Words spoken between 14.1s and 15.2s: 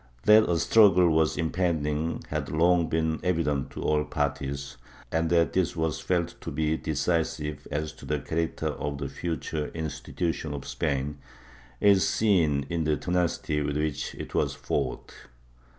it was fought.